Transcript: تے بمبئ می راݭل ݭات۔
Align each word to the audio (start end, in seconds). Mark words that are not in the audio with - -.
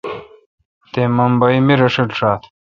تے 0.91 1.03
بمبئ 1.15 1.57
می 1.65 1.73
راݭل 1.79 2.09
ݭات۔ 2.17 2.41